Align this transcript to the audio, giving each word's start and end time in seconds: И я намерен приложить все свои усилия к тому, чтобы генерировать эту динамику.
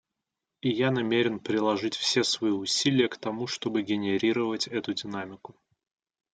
И 0.61 0.69
я 0.71 0.89
намерен 0.89 1.39
приложить 1.39 1.95
все 1.95 2.23
свои 2.23 2.49
усилия 2.49 3.07
к 3.07 3.19
тому, 3.19 3.45
чтобы 3.45 3.83
генерировать 3.83 4.65
эту 4.67 4.95
динамику. 4.95 5.55